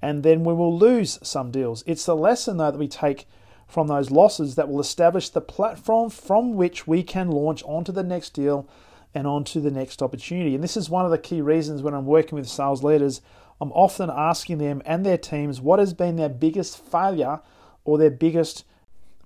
and 0.00 0.22
then 0.22 0.42
we 0.42 0.54
will 0.54 0.76
lose 0.76 1.18
some 1.22 1.50
deals. 1.50 1.84
It's 1.86 2.06
the 2.06 2.16
lesson 2.16 2.56
though 2.56 2.70
that 2.70 2.78
we 2.78 2.88
take 2.88 3.26
from 3.70 3.86
those 3.86 4.10
losses 4.10 4.56
that 4.56 4.68
will 4.68 4.80
establish 4.80 5.28
the 5.28 5.40
platform 5.40 6.10
from 6.10 6.54
which 6.54 6.86
we 6.86 7.02
can 7.02 7.30
launch 7.30 7.62
onto 7.64 7.92
the 7.92 8.02
next 8.02 8.30
deal 8.30 8.68
and 9.14 9.26
onto 9.26 9.60
the 9.60 9.70
next 9.70 10.02
opportunity. 10.02 10.54
And 10.54 10.62
this 10.62 10.76
is 10.76 10.90
one 10.90 11.04
of 11.04 11.10
the 11.10 11.18
key 11.18 11.40
reasons 11.40 11.82
when 11.82 11.94
I'm 11.94 12.06
working 12.06 12.36
with 12.36 12.48
sales 12.48 12.82
leaders, 12.82 13.20
I'm 13.60 13.72
often 13.72 14.10
asking 14.10 14.58
them 14.58 14.82
and 14.84 15.04
their 15.04 15.18
teams 15.18 15.60
what 15.60 15.78
has 15.78 15.92
been 15.92 16.16
their 16.16 16.28
biggest 16.28 16.78
failure 16.78 17.40
or 17.84 17.98
their 17.98 18.10
biggest 18.10 18.64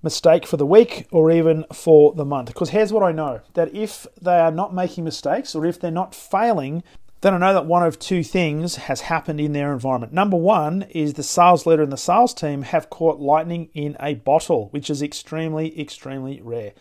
mistake 0.01 0.45
for 0.45 0.57
the 0.57 0.65
week 0.65 1.07
or 1.11 1.31
even 1.31 1.65
for 1.73 2.13
the 2.13 2.25
month. 2.25 2.47
Because 2.47 2.69
here's 2.69 2.93
what 2.93 3.03
I 3.03 3.11
know 3.11 3.41
that 3.53 3.73
if 3.73 4.05
they 4.21 4.39
are 4.39 4.51
not 4.51 4.73
making 4.73 5.03
mistakes 5.03 5.55
or 5.55 5.65
if 5.65 5.79
they're 5.79 5.91
not 5.91 6.13
failing, 6.13 6.83
then 7.21 7.33
I 7.33 7.37
know 7.37 7.53
that 7.53 7.65
one 7.65 7.83
of 7.83 7.97
two 7.97 8.23
things 8.23 8.75
has 8.75 9.01
happened 9.01 9.39
in 9.39 9.53
their 9.53 9.73
environment. 9.73 10.13
Number 10.13 10.37
one 10.37 10.83
is 10.91 11.13
the 11.13 11.23
sales 11.23 11.65
leader 11.65 11.83
and 11.83 11.91
the 11.91 11.97
sales 11.97 12.33
team 12.33 12.63
have 12.63 12.89
caught 12.89 13.19
lightning 13.19 13.69
in 13.73 13.97
a 13.99 14.15
bottle, 14.15 14.67
which 14.69 14.89
is 14.89 15.01
extremely, 15.01 15.79
extremely 15.79 16.41
rare. 16.41 16.73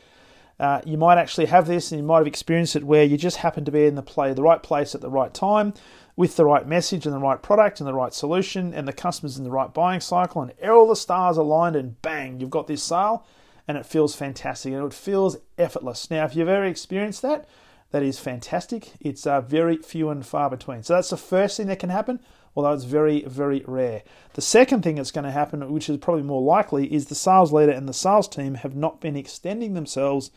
Uh, 0.58 0.80
you 0.84 0.96
might 0.96 1.18
actually 1.18 1.46
have 1.46 1.66
this 1.66 1.90
and 1.90 2.00
you 2.00 2.06
might 2.06 2.18
have 2.18 2.26
experienced 2.26 2.76
it 2.76 2.84
where 2.84 3.04
you 3.04 3.16
just 3.16 3.38
happen 3.38 3.64
to 3.64 3.72
be 3.72 3.86
in 3.86 3.96
the 3.96 4.02
play 4.02 4.32
the 4.32 4.42
right 4.42 4.62
place 4.62 4.94
at 4.94 5.00
the 5.00 5.10
right 5.10 5.34
time 5.34 5.74
with 6.16 6.36
the 6.36 6.44
right 6.44 6.66
message 6.68 7.06
and 7.06 7.14
the 7.14 7.18
right 7.18 7.42
product 7.42 7.80
and 7.80 7.88
the 7.88 7.94
right 7.94 8.14
solution 8.14 8.72
and 8.72 8.86
the 8.86 8.92
customers 8.92 9.36
in 9.36 9.42
the 9.42 9.50
right 9.50 9.74
buying 9.74 10.00
cycle 10.00 10.42
and 10.42 10.52
all 10.70 10.86
the 10.86 10.94
stars 10.94 11.36
aligned 11.36 11.74
and 11.74 12.00
bang 12.02 12.38
you've 12.38 12.50
got 12.50 12.68
this 12.68 12.84
sale 12.84 13.26
and 13.66 13.76
it 13.76 13.84
feels 13.84 14.14
fantastic 14.14 14.72
and 14.72 14.84
it 14.84 14.94
feels 14.94 15.36
effortless 15.58 16.08
now 16.08 16.24
if 16.24 16.36
you've 16.36 16.48
ever 16.48 16.64
experienced 16.64 17.22
that 17.22 17.48
that 17.94 18.02
is 18.02 18.18
fantastic. 18.18 18.90
It's 19.00 19.24
uh, 19.24 19.40
very 19.40 19.76
few 19.76 20.10
and 20.10 20.26
far 20.26 20.50
between. 20.50 20.82
So 20.82 20.94
that's 20.94 21.10
the 21.10 21.16
first 21.16 21.56
thing 21.56 21.68
that 21.68 21.78
can 21.78 21.90
happen, 21.90 22.18
although 22.56 22.72
it's 22.72 22.82
very, 22.82 23.22
very 23.22 23.62
rare. 23.68 24.02
The 24.32 24.42
second 24.42 24.82
thing 24.82 24.96
that's 24.96 25.12
going 25.12 25.26
to 25.26 25.30
happen, 25.30 25.72
which 25.72 25.88
is 25.88 25.98
probably 25.98 26.24
more 26.24 26.42
likely, 26.42 26.92
is 26.92 27.06
the 27.06 27.14
sales 27.14 27.52
leader 27.52 27.70
and 27.70 27.88
the 27.88 27.92
sales 27.92 28.26
team 28.26 28.54
have 28.54 28.74
not 28.74 29.00
been 29.00 29.14
extending 29.14 29.74
themselves 29.74 30.32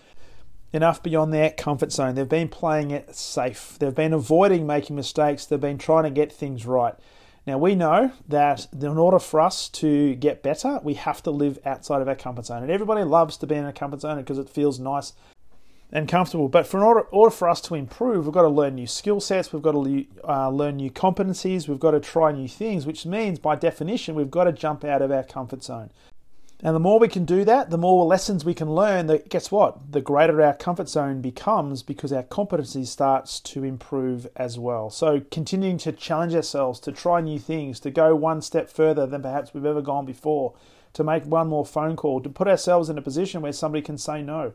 enough 0.71 1.01
beyond 1.01 1.33
their 1.33 1.49
comfort 1.49 1.91
zone. 1.91 2.13
They've 2.13 2.29
been 2.29 2.47
playing 2.47 2.91
it 2.91 3.15
safe. 3.15 3.77
They've 3.79 3.95
been 3.95 4.13
avoiding 4.13 4.67
making 4.67 4.95
mistakes. 4.95 5.47
They've 5.47 5.59
been 5.59 5.79
trying 5.79 6.03
to 6.03 6.11
get 6.11 6.31
things 6.31 6.67
right. 6.67 6.93
Now, 7.47 7.57
we 7.57 7.73
know 7.73 8.11
that 8.27 8.67
in 8.71 8.99
order 8.99 9.17
for 9.17 9.41
us 9.41 9.67
to 9.69 10.13
get 10.13 10.43
better, 10.43 10.79
we 10.83 10.93
have 10.93 11.23
to 11.23 11.31
live 11.31 11.57
outside 11.65 12.03
of 12.03 12.07
our 12.07 12.13
comfort 12.13 12.45
zone. 12.45 12.61
And 12.61 12.71
everybody 12.71 13.03
loves 13.03 13.35
to 13.37 13.47
be 13.47 13.55
in 13.55 13.65
a 13.65 13.73
comfort 13.73 14.01
zone 14.01 14.17
because 14.17 14.37
it 14.37 14.47
feels 14.47 14.79
nice 14.79 15.13
and 15.91 16.07
comfortable. 16.07 16.49
But 16.49 16.67
for 16.67 16.77
in 16.77 16.83
order, 16.83 17.01
order 17.11 17.33
for 17.33 17.49
us 17.49 17.61
to 17.61 17.75
improve, 17.75 18.25
we've 18.25 18.33
got 18.33 18.41
to 18.41 18.49
learn 18.49 18.75
new 18.75 18.87
skill 18.87 19.19
sets, 19.19 19.53
we've 19.53 19.61
got 19.61 19.71
to 19.71 20.05
uh, 20.27 20.49
learn 20.49 20.77
new 20.77 20.91
competencies, 20.91 21.67
we've 21.67 21.79
got 21.79 21.91
to 21.91 21.99
try 21.99 22.31
new 22.31 22.47
things, 22.47 22.85
which 22.85 23.05
means 23.05 23.39
by 23.39 23.55
definition, 23.55 24.15
we've 24.15 24.31
got 24.31 24.45
to 24.45 24.51
jump 24.51 24.83
out 24.83 25.01
of 25.01 25.11
our 25.11 25.23
comfort 25.23 25.63
zone. 25.63 25.89
And 26.63 26.75
the 26.75 26.79
more 26.79 26.97
we 26.99 27.07
can 27.07 27.23
do 27.23 27.45
that, 27.45 27.69
the 27.69 27.77
more 27.77 28.03
lessons 28.05 28.43
we 28.43 28.55
can 28.55 28.73
learn. 28.73 29.05
That 29.07 29.29
guess 29.29 29.51
what? 29.51 29.91
The 29.91 30.01
greater 30.01 30.41
our 30.41 30.55
comfort 30.55 30.89
zone 30.89 31.21
becomes 31.21 31.83
because 31.83 32.11
our 32.11 32.23
competency 32.23 32.83
starts 32.85 33.39
to 33.41 33.63
improve 33.63 34.27
as 34.35 34.57
well. 34.57 34.89
So 34.89 35.21
continuing 35.29 35.77
to 35.79 35.91
challenge 35.91 36.33
ourselves, 36.33 36.79
to 36.81 36.91
try 36.91 37.21
new 37.21 37.37
things, 37.37 37.79
to 37.81 37.91
go 37.91 38.15
one 38.15 38.41
step 38.41 38.69
further 38.69 39.05
than 39.05 39.21
perhaps 39.21 39.53
we've 39.53 39.65
ever 39.65 39.83
gone 39.83 40.07
before, 40.07 40.55
to 40.93 41.03
make 41.03 41.25
one 41.25 41.47
more 41.47 41.65
phone 41.65 41.95
call, 41.95 42.21
to 42.21 42.29
put 42.29 42.47
ourselves 42.47 42.89
in 42.89 42.97
a 42.97 43.03
position 43.03 43.41
where 43.41 43.53
somebody 43.53 43.83
can 43.83 43.99
say 43.99 44.23
no, 44.23 44.53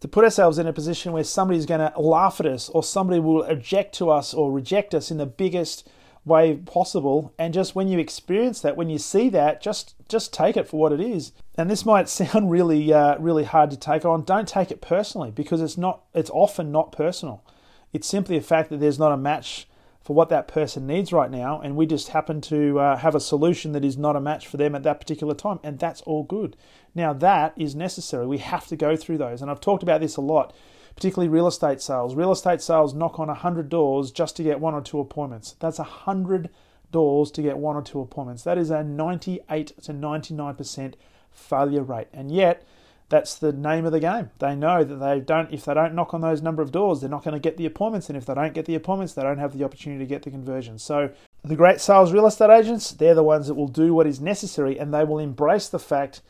to 0.00 0.08
put 0.08 0.24
ourselves 0.24 0.58
in 0.58 0.66
a 0.66 0.72
position 0.72 1.12
where 1.12 1.24
somebody's 1.24 1.66
going 1.66 1.80
to 1.80 2.00
laugh 2.00 2.40
at 2.40 2.46
us 2.46 2.68
or 2.68 2.82
somebody 2.82 3.20
will 3.20 3.42
object 3.44 3.94
to 3.96 4.10
us 4.10 4.32
or 4.32 4.52
reject 4.52 4.94
us 4.94 5.10
in 5.10 5.18
the 5.18 5.26
biggest 5.26 5.88
way 6.24 6.56
possible. 6.56 7.32
And 7.38 7.54
just 7.54 7.74
when 7.74 7.88
you 7.88 7.98
experience 7.98 8.60
that 8.60 8.76
when 8.76 8.90
you 8.90 8.98
see 8.98 9.28
that 9.30 9.60
just 9.60 9.94
just 10.08 10.32
take 10.32 10.56
it 10.56 10.68
for 10.68 10.78
what 10.78 10.92
it 10.92 11.00
is. 11.00 11.32
And 11.56 11.70
this 11.70 11.84
might 11.84 12.08
sound 12.08 12.50
really 12.50 12.92
uh, 12.92 13.18
really 13.18 13.44
hard 13.44 13.70
to 13.70 13.76
take 13.76 14.04
on. 14.04 14.24
Don't 14.24 14.48
take 14.48 14.70
it 14.70 14.80
personally 14.80 15.30
because 15.30 15.60
it's 15.60 15.78
not 15.78 16.02
it's 16.14 16.30
often 16.30 16.70
not 16.70 16.92
personal. 16.92 17.44
It's 17.92 18.06
simply 18.06 18.36
a 18.36 18.42
fact 18.42 18.70
that 18.70 18.80
there's 18.80 18.98
not 18.98 19.12
a 19.12 19.16
match 19.16 19.66
for 20.08 20.14
what 20.14 20.30
that 20.30 20.48
person 20.48 20.86
needs 20.86 21.12
right 21.12 21.30
now, 21.30 21.60
and 21.60 21.76
we 21.76 21.84
just 21.84 22.08
happen 22.08 22.40
to 22.40 22.80
uh, 22.80 22.96
have 22.96 23.14
a 23.14 23.20
solution 23.20 23.72
that 23.72 23.84
is 23.84 23.98
not 23.98 24.16
a 24.16 24.20
match 24.22 24.46
for 24.46 24.56
them 24.56 24.74
at 24.74 24.82
that 24.82 24.98
particular 24.98 25.34
time, 25.34 25.60
and 25.62 25.78
that's 25.78 26.00
all 26.00 26.22
good. 26.22 26.56
Now, 26.94 27.12
that 27.12 27.52
is 27.58 27.74
necessary. 27.74 28.26
We 28.26 28.38
have 28.38 28.66
to 28.68 28.76
go 28.76 28.96
through 28.96 29.18
those, 29.18 29.42
and 29.42 29.50
I've 29.50 29.60
talked 29.60 29.82
about 29.82 30.00
this 30.00 30.16
a 30.16 30.22
lot, 30.22 30.54
particularly 30.96 31.28
real 31.28 31.46
estate 31.46 31.82
sales. 31.82 32.14
Real 32.14 32.32
estate 32.32 32.62
sales 32.62 32.94
knock 32.94 33.20
on 33.20 33.26
100 33.26 33.68
doors 33.68 34.10
just 34.10 34.34
to 34.36 34.42
get 34.42 34.60
one 34.60 34.72
or 34.72 34.80
two 34.80 34.98
appointments. 34.98 35.56
That's 35.60 35.78
100 35.78 36.48
doors 36.90 37.30
to 37.32 37.42
get 37.42 37.58
one 37.58 37.76
or 37.76 37.82
two 37.82 38.00
appointments. 38.00 38.44
That 38.44 38.56
is 38.56 38.70
a 38.70 38.82
98 38.82 39.76
to 39.82 39.92
99% 39.92 40.94
failure 41.30 41.82
rate, 41.82 42.08
and 42.14 42.32
yet, 42.32 42.66
that's 43.08 43.34
the 43.34 43.52
name 43.52 43.86
of 43.86 43.92
the 43.92 44.00
game. 44.00 44.30
They 44.38 44.54
know 44.54 44.84
that 44.84 44.96
they 44.96 45.20
don't 45.20 45.52
if 45.52 45.64
they 45.64 45.74
don't 45.74 45.94
knock 45.94 46.12
on 46.12 46.20
those 46.20 46.42
number 46.42 46.62
of 46.62 46.72
doors, 46.72 47.00
they're 47.00 47.08
not 47.08 47.24
going 47.24 47.34
to 47.34 47.40
get 47.40 47.56
the 47.56 47.66
appointments, 47.66 48.08
and 48.08 48.16
if 48.16 48.26
they 48.26 48.34
don't 48.34 48.54
get 48.54 48.66
the 48.66 48.74
appointments, 48.74 49.14
they 49.14 49.22
don't 49.22 49.38
have 49.38 49.56
the 49.56 49.64
opportunity 49.64 50.04
to 50.04 50.08
get 50.08 50.22
the 50.22 50.30
conversion. 50.30 50.78
So 50.78 51.10
the 51.42 51.56
great 51.56 51.80
sales 51.80 52.12
real 52.12 52.26
estate 52.26 52.50
agents, 52.50 52.90
they're 52.90 53.14
the 53.14 53.22
ones 53.22 53.46
that 53.46 53.54
will 53.54 53.68
do 53.68 53.94
what 53.94 54.06
is 54.06 54.20
necessary 54.20 54.78
and 54.78 54.92
they 54.92 55.04
will 55.04 55.18
embrace 55.18 55.68
the 55.68 55.78
fact 55.78 56.20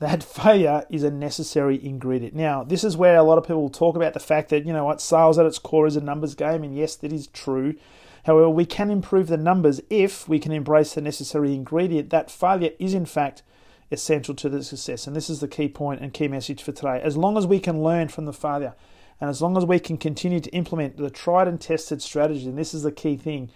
that 0.00 0.22
failure 0.24 0.84
is 0.90 1.04
a 1.04 1.10
necessary 1.10 1.84
ingredient. 1.84 2.34
Now, 2.34 2.64
this 2.64 2.84
is 2.84 2.96
where 2.96 3.16
a 3.16 3.22
lot 3.22 3.38
of 3.38 3.46
people 3.46 3.68
talk 3.68 3.96
about 3.96 4.14
the 4.14 4.20
fact 4.20 4.48
that, 4.50 4.66
you 4.66 4.72
know 4.72 4.84
what, 4.84 5.00
sales 5.00 5.38
at 5.38 5.46
its 5.46 5.58
core 5.58 5.86
is 5.86 5.96
a 5.96 6.00
numbers 6.00 6.34
game, 6.34 6.64
and 6.64 6.76
yes, 6.76 6.96
that 6.96 7.12
is 7.12 7.28
true. 7.28 7.74
However, 8.24 8.48
we 8.48 8.64
can 8.64 8.90
improve 8.90 9.28
the 9.28 9.36
numbers 9.36 9.80
if 9.90 10.28
we 10.28 10.38
can 10.38 10.50
embrace 10.50 10.94
the 10.94 11.02
necessary 11.02 11.54
ingredient 11.54 12.10
that 12.10 12.30
failure 12.30 12.70
is, 12.78 12.94
in 12.94 13.06
fact, 13.06 13.42
essential 13.90 14.34
to 14.34 14.48
the 14.48 14.62
success. 14.62 15.06
And 15.06 15.14
this 15.14 15.30
is 15.30 15.40
the 15.40 15.48
key 15.48 15.68
point 15.68 16.00
and 16.00 16.12
key 16.12 16.28
message 16.28 16.62
for 16.62 16.72
today. 16.72 17.00
As 17.02 17.16
long 17.16 17.36
as 17.36 17.46
we 17.46 17.60
can 17.60 17.82
learn 17.82 18.08
from 18.08 18.24
the 18.24 18.32
failure, 18.32 18.74
and 19.20 19.30
as 19.30 19.40
long 19.40 19.56
as 19.56 19.64
we 19.64 19.78
can 19.78 19.96
continue 19.96 20.40
to 20.40 20.50
implement 20.50 20.96
the 20.96 21.10
tried 21.10 21.48
and 21.48 21.60
tested 21.60 22.02
strategy, 22.02 22.48
and 22.48 22.58
this 22.58 22.74
is 22.74 22.82
the 22.82 22.92
key 22.92 23.16
thing, 23.16 23.50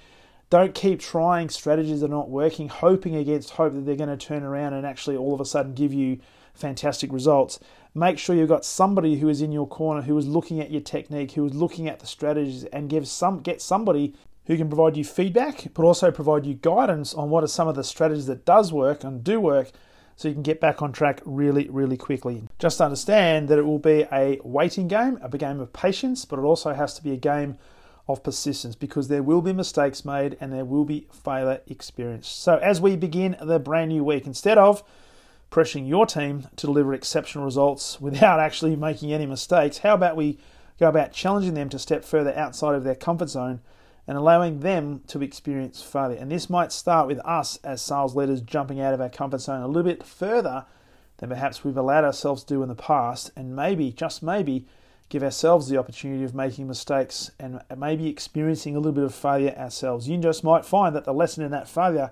don't 0.50 0.74
keep 0.74 1.00
trying 1.00 1.50
strategies 1.50 2.00
that 2.00 2.06
are 2.06 2.10
not 2.10 2.30
working, 2.30 2.68
hoping 2.68 3.14
against 3.14 3.50
hope 3.50 3.74
that 3.74 3.84
they're 3.84 3.96
going 3.96 4.08
to 4.08 4.16
turn 4.16 4.42
around 4.42 4.72
and 4.72 4.86
actually 4.86 5.16
all 5.16 5.34
of 5.34 5.40
a 5.40 5.44
sudden 5.44 5.74
give 5.74 5.92
you 5.92 6.18
fantastic 6.54 7.12
results. 7.12 7.60
Make 7.94 8.18
sure 8.18 8.34
you've 8.34 8.48
got 8.48 8.64
somebody 8.64 9.18
who 9.18 9.28
is 9.28 9.42
in 9.42 9.52
your 9.52 9.66
corner, 9.66 10.02
who 10.02 10.16
is 10.16 10.26
looking 10.26 10.60
at 10.60 10.70
your 10.70 10.80
technique, 10.80 11.32
who 11.32 11.44
is 11.46 11.54
looking 11.54 11.88
at 11.88 12.00
the 12.00 12.06
strategies, 12.06 12.64
and 12.64 12.88
give 12.88 13.06
some 13.06 13.40
get 13.40 13.60
somebody 13.60 14.14
who 14.46 14.56
can 14.56 14.68
provide 14.68 14.96
you 14.96 15.04
feedback, 15.04 15.66
but 15.74 15.84
also 15.84 16.10
provide 16.10 16.46
you 16.46 16.54
guidance 16.54 17.12
on 17.12 17.28
what 17.28 17.44
are 17.44 17.48
some 17.48 17.68
of 17.68 17.74
the 17.74 17.84
strategies 17.84 18.26
that 18.26 18.46
does 18.46 18.72
work 18.72 19.04
and 19.04 19.22
do 19.22 19.38
work 19.38 19.70
so 20.18 20.26
you 20.26 20.34
can 20.34 20.42
get 20.42 20.60
back 20.60 20.82
on 20.82 20.90
track 20.90 21.20
really, 21.24 21.68
really 21.70 21.96
quickly. 21.96 22.42
Just 22.58 22.80
understand 22.80 23.46
that 23.46 23.58
it 23.58 23.62
will 23.62 23.78
be 23.78 24.04
a 24.10 24.40
waiting 24.42 24.88
game, 24.88 25.16
a 25.22 25.28
game 25.38 25.60
of 25.60 25.72
patience, 25.72 26.24
but 26.24 26.40
it 26.40 26.42
also 26.42 26.74
has 26.74 26.92
to 26.94 27.04
be 27.04 27.12
a 27.12 27.16
game 27.16 27.56
of 28.08 28.24
persistence 28.24 28.74
because 28.74 29.06
there 29.06 29.22
will 29.22 29.40
be 29.40 29.52
mistakes 29.52 30.04
made 30.04 30.36
and 30.40 30.52
there 30.52 30.64
will 30.64 30.84
be 30.84 31.06
failure 31.12 31.60
experienced. 31.68 32.42
So, 32.42 32.56
as 32.56 32.80
we 32.80 32.96
begin 32.96 33.36
the 33.40 33.60
brand 33.60 33.90
new 33.90 34.02
week, 34.02 34.26
instead 34.26 34.58
of 34.58 34.82
pressuring 35.52 35.86
your 35.86 36.04
team 36.04 36.48
to 36.56 36.66
deliver 36.66 36.92
exceptional 36.94 37.44
results 37.44 38.00
without 38.00 38.40
actually 38.40 38.74
making 38.74 39.12
any 39.12 39.24
mistakes, 39.24 39.78
how 39.78 39.94
about 39.94 40.16
we 40.16 40.36
go 40.80 40.88
about 40.88 41.12
challenging 41.12 41.54
them 41.54 41.68
to 41.68 41.78
step 41.78 42.04
further 42.04 42.36
outside 42.36 42.74
of 42.74 42.82
their 42.82 42.96
comfort 42.96 43.28
zone 43.28 43.60
and 44.08 44.16
allowing 44.16 44.60
them 44.60 45.02
to 45.06 45.22
experience 45.22 45.82
failure. 45.82 46.16
And 46.18 46.32
this 46.32 46.48
might 46.48 46.72
start 46.72 47.06
with 47.06 47.18
us 47.26 47.58
as 47.62 47.82
sales 47.82 48.16
leaders 48.16 48.40
jumping 48.40 48.80
out 48.80 48.94
of 48.94 49.02
our 49.02 49.10
comfort 49.10 49.42
zone 49.42 49.60
a 49.60 49.66
little 49.66 49.82
bit 49.82 50.02
further 50.02 50.64
than 51.18 51.28
perhaps 51.28 51.62
we've 51.62 51.76
allowed 51.76 52.04
ourselves 52.04 52.42
to 52.44 52.54
do 52.54 52.62
in 52.62 52.70
the 52.70 52.74
past, 52.74 53.30
and 53.36 53.54
maybe, 53.54 53.92
just 53.92 54.22
maybe, 54.22 54.66
give 55.10 55.22
ourselves 55.22 55.68
the 55.68 55.76
opportunity 55.76 56.24
of 56.24 56.34
making 56.34 56.66
mistakes 56.66 57.30
and 57.38 57.60
maybe 57.76 58.08
experiencing 58.08 58.74
a 58.74 58.78
little 58.78 58.92
bit 58.92 59.04
of 59.04 59.14
failure 59.14 59.54
ourselves. 59.58 60.08
You 60.08 60.16
just 60.16 60.42
might 60.42 60.64
find 60.64 60.96
that 60.96 61.04
the 61.04 61.12
lesson 61.12 61.44
in 61.44 61.50
that 61.50 61.68
failure 61.68 62.10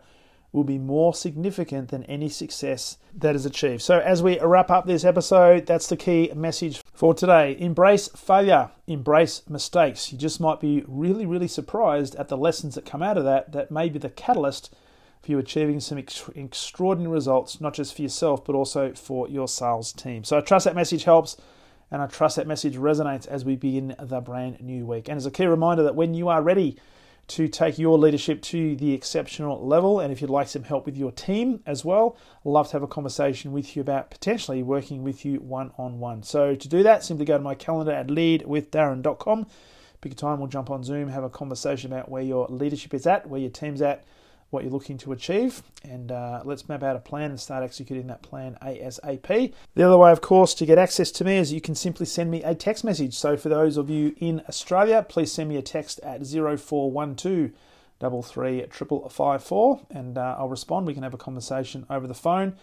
will 0.52 0.64
be 0.64 0.78
more 0.78 1.14
significant 1.14 1.88
than 1.88 2.04
any 2.04 2.28
success 2.28 2.98
that 3.14 3.34
is 3.34 3.46
achieved. 3.46 3.82
So, 3.82 3.98
as 3.98 4.22
we 4.22 4.38
wrap 4.40 4.70
up 4.70 4.86
this 4.86 5.04
episode, 5.04 5.66
that's 5.66 5.88
the 5.88 5.96
key 5.96 6.30
message 6.34 6.82
for 6.96 7.12
today. 7.12 7.54
Embrace 7.58 8.08
failure, 8.08 8.70
embrace 8.86 9.42
mistakes. 9.48 10.10
You 10.10 10.18
just 10.18 10.40
might 10.40 10.60
be 10.60 10.82
really, 10.88 11.26
really 11.26 11.46
surprised 11.46 12.16
at 12.16 12.28
the 12.28 12.38
lessons 12.38 12.74
that 12.74 12.86
come 12.86 13.02
out 13.02 13.18
of 13.18 13.24
that, 13.24 13.52
that 13.52 13.70
may 13.70 13.90
be 13.90 13.98
the 13.98 14.08
catalyst 14.08 14.74
for 15.22 15.32
you 15.32 15.38
achieving 15.38 15.78
some 15.78 15.98
ex- 15.98 16.28
extraordinary 16.34 17.12
results, 17.12 17.60
not 17.60 17.74
just 17.74 17.94
for 17.94 18.02
yourself, 18.02 18.44
but 18.44 18.54
also 18.54 18.94
for 18.94 19.28
your 19.28 19.46
sales 19.46 19.92
team. 19.92 20.24
So, 20.24 20.38
I 20.38 20.40
trust 20.40 20.64
that 20.64 20.74
message 20.74 21.04
helps. 21.04 21.36
And 21.88 22.02
I 22.02 22.08
trust 22.08 22.34
that 22.34 22.48
message 22.48 22.74
resonates 22.74 23.28
as 23.28 23.44
we 23.44 23.54
begin 23.54 23.94
the 24.00 24.20
brand 24.20 24.60
new 24.60 24.84
week. 24.84 25.08
And 25.08 25.16
as 25.16 25.24
a 25.24 25.30
key 25.30 25.46
reminder 25.46 25.84
that 25.84 25.94
when 25.94 26.14
you 26.14 26.26
are 26.26 26.42
ready 26.42 26.76
to 27.28 27.48
take 27.48 27.78
your 27.78 27.98
leadership 27.98 28.40
to 28.40 28.76
the 28.76 28.92
exceptional 28.92 29.66
level, 29.66 29.98
and 29.98 30.12
if 30.12 30.20
you'd 30.20 30.30
like 30.30 30.48
some 30.48 30.62
help 30.62 30.86
with 30.86 30.96
your 30.96 31.10
team 31.10 31.60
as 31.66 31.84
well, 31.84 32.16
I'd 32.44 32.50
love 32.50 32.68
to 32.68 32.72
have 32.74 32.82
a 32.82 32.88
conversation 32.88 33.52
with 33.52 33.74
you 33.74 33.82
about 33.82 34.10
potentially 34.10 34.62
working 34.62 35.02
with 35.02 35.24
you 35.24 35.40
one 35.40 35.72
on 35.76 35.98
one. 35.98 36.22
So 36.22 36.54
to 36.54 36.68
do 36.68 36.82
that, 36.84 37.04
simply 37.04 37.24
go 37.24 37.36
to 37.36 37.42
my 37.42 37.54
calendar 37.54 37.92
at 37.92 38.06
leadwithdarren.com. 38.06 39.46
Pick 40.00 40.12
a 40.12 40.14
time, 40.14 40.38
we'll 40.38 40.48
jump 40.48 40.70
on 40.70 40.84
Zoom, 40.84 41.08
have 41.08 41.24
a 41.24 41.30
conversation 41.30 41.92
about 41.92 42.08
where 42.08 42.22
your 42.22 42.46
leadership 42.48 42.94
is 42.94 43.06
at, 43.06 43.28
where 43.28 43.40
your 43.40 43.50
team's 43.50 43.82
at 43.82 44.04
what 44.50 44.62
you're 44.62 44.72
looking 44.72 44.98
to 44.98 45.12
achieve, 45.12 45.62
and 45.82 46.12
uh, 46.12 46.42
let's 46.44 46.68
map 46.68 46.82
out 46.82 46.96
a 46.96 47.00
plan 47.00 47.30
and 47.30 47.40
start 47.40 47.64
executing 47.64 48.06
that 48.06 48.22
plan 48.22 48.56
ASAP. 48.62 49.52
The 49.74 49.82
other 49.82 49.98
way, 49.98 50.12
of 50.12 50.20
course, 50.20 50.54
to 50.54 50.66
get 50.66 50.78
access 50.78 51.10
to 51.12 51.24
me 51.24 51.36
is 51.36 51.52
you 51.52 51.60
can 51.60 51.74
simply 51.74 52.06
send 52.06 52.30
me 52.30 52.42
a 52.42 52.54
text 52.54 52.84
message. 52.84 53.14
So 53.14 53.36
for 53.36 53.48
those 53.48 53.76
of 53.76 53.90
you 53.90 54.14
in 54.18 54.42
Australia, 54.48 55.04
please 55.08 55.32
send 55.32 55.48
me 55.48 55.56
a 55.56 55.62
text 55.62 56.00
at 56.00 56.24
0412 56.26 57.50
double 57.98 58.22
three 58.22 58.62
triple 58.70 59.08
five 59.08 59.42
four, 59.42 59.80
and 59.90 60.18
uh, 60.18 60.36
I'll 60.38 60.48
respond. 60.48 60.86
We 60.86 60.94
can 60.94 61.02
have 61.02 61.14
a 61.14 61.18
conversation 61.18 61.86
over 61.88 62.06
the 62.06 62.14
phone. 62.14 62.56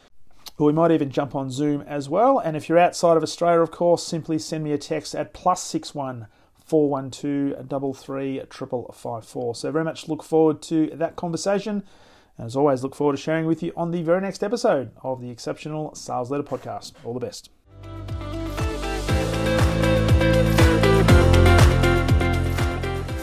Or 0.57 0.67
we 0.67 0.73
might 0.73 0.91
even 0.91 1.09
jump 1.09 1.33
on 1.33 1.49
Zoom 1.49 1.81
as 1.81 2.09
well. 2.09 2.37
And 2.37 2.55
if 2.55 2.69
you're 2.69 2.77
outside 2.77 3.17
of 3.17 3.23
Australia, 3.23 3.61
of 3.61 3.71
course, 3.71 4.05
simply 4.05 4.37
send 4.37 4.63
me 4.63 4.71
a 4.71 4.77
text 4.77 5.15
at 5.15 5.33
plus 5.33 5.63
six 5.63 5.95
one 5.95 6.27
412 6.65 9.57
So 9.57 9.71
very 9.71 9.83
much 9.83 10.07
look 10.07 10.23
forward 10.23 10.61
to 10.63 10.87
that 10.93 11.15
conversation. 11.15 11.83
And 12.37 12.47
as 12.47 12.55
always, 12.55 12.83
look 12.83 12.95
forward 12.95 13.17
to 13.17 13.21
sharing 13.21 13.45
with 13.45 13.61
you 13.61 13.73
on 13.75 13.91
the 13.91 14.01
very 14.01 14.21
next 14.21 14.43
episode 14.43 14.89
of 15.03 15.21
the 15.21 15.29
Exceptional 15.29 15.93
Sales 15.93 16.31
Leader 16.31 16.43
Podcast. 16.43 16.93
All 17.03 17.13
the 17.13 17.19
best. 17.19 17.51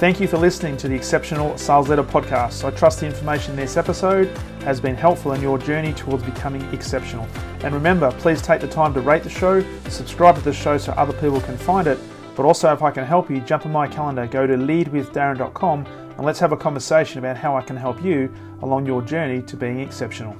Thank 0.01 0.19
you 0.19 0.27
for 0.27 0.39
listening 0.39 0.79
to 0.79 0.89
the 0.89 0.95
Exceptional 0.95 1.59
Sales 1.59 1.91
Leader 1.91 2.03
Podcast. 2.03 2.65
I 2.65 2.71
trust 2.71 3.01
the 3.01 3.07
information 3.07 3.51
in 3.51 3.59
this 3.59 3.77
episode 3.77 4.29
has 4.63 4.81
been 4.81 4.95
helpful 4.95 5.33
in 5.33 5.43
your 5.43 5.59
journey 5.59 5.93
towards 5.93 6.23
becoming 6.23 6.63
exceptional. 6.73 7.29
And 7.65 7.75
remember, 7.75 8.11
please 8.13 8.41
take 8.41 8.63
the 8.63 8.69
time 8.69 8.95
to 8.95 9.03
rate 9.03 9.25
the 9.25 9.29
show, 9.29 9.63
subscribe 9.89 10.37
to 10.37 10.41
the 10.41 10.55
show 10.55 10.79
so 10.79 10.93
other 10.93 11.13
people 11.13 11.39
can 11.43 11.59
find 11.59 11.87
it 11.87 11.99
but 12.41 12.47
also, 12.47 12.73
if 12.73 12.83
I 12.83 12.91
can 12.91 13.05
help 13.05 13.29
you, 13.29 13.43
jump 13.43 13.67
on 13.67 13.73
my 13.73 13.87
calendar, 13.87 14.27
go 14.27 14.47
to 14.47 14.55
leadwithdarren.com, 14.55 15.87
and 16.17 16.25
let's 16.25 16.39
have 16.39 16.53
a 16.53 16.57
conversation 16.57 17.19
about 17.19 17.37
how 17.37 17.55
I 17.55 17.61
can 17.61 17.77
help 17.77 18.03
you 18.03 18.35
along 18.63 18.87
your 18.87 19.03
journey 19.03 19.43
to 19.43 19.59
being 19.59 19.81
exceptional. 19.81 20.35